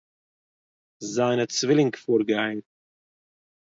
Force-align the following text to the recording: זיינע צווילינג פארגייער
זיינע 1.13 1.45
צווילינג 1.53 1.95
פארגייער 2.03 2.57